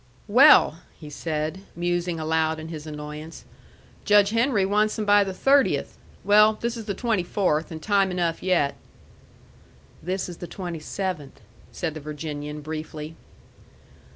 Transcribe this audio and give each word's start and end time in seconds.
"Well," 0.27 0.79
he 0.99 1.11
said, 1.11 1.61
musing 1.75 2.19
aloud 2.19 2.59
in 2.59 2.69
his 2.69 2.87
annoyance, 2.87 3.45
"Judge 4.03 4.31
Henry 4.31 4.65
wants 4.65 4.95
them 4.95 5.05
by 5.05 5.23
the 5.23 5.31
30th. 5.31 5.89
Well, 6.23 6.53
this 6.53 6.75
is 6.75 6.85
the 6.85 6.95
24th, 6.95 7.69
and 7.69 7.79
time 7.83 8.09
enough 8.09 8.41
yet." 8.41 8.73
"This 10.01 10.27
is 10.27 10.37
the 10.37 10.47
27th," 10.47 11.41
said 11.71 11.93
the 11.93 11.99
Virginian, 11.99 12.61
briefly. 12.61 13.15